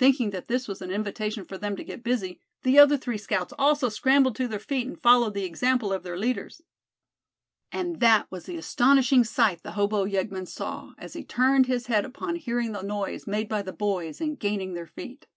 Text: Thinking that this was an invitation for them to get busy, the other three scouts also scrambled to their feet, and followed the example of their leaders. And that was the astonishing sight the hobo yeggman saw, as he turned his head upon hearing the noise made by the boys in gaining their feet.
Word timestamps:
Thinking 0.00 0.30
that 0.30 0.48
this 0.48 0.66
was 0.66 0.82
an 0.82 0.90
invitation 0.90 1.44
for 1.44 1.56
them 1.56 1.76
to 1.76 1.84
get 1.84 2.02
busy, 2.02 2.40
the 2.64 2.76
other 2.76 2.96
three 2.96 3.16
scouts 3.16 3.52
also 3.56 3.88
scrambled 3.88 4.34
to 4.34 4.48
their 4.48 4.58
feet, 4.58 4.84
and 4.88 5.00
followed 5.00 5.32
the 5.32 5.44
example 5.44 5.92
of 5.92 6.02
their 6.02 6.18
leaders. 6.18 6.60
And 7.70 8.00
that 8.00 8.28
was 8.32 8.46
the 8.46 8.56
astonishing 8.56 9.22
sight 9.22 9.62
the 9.62 9.70
hobo 9.78 10.06
yeggman 10.06 10.48
saw, 10.48 10.94
as 10.98 11.12
he 11.12 11.22
turned 11.22 11.66
his 11.66 11.86
head 11.86 12.04
upon 12.04 12.34
hearing 12.34 12.72
the 12.72 12.82
noise 12.82 13.28
made 13.28 13.48
by 13.48 13.62
the 13.62 13.72
boys 13.72 14.20
in 14.20 14.34
gaining 14.34 14.74
their 14.74 14.88
feet. 14.88 15.28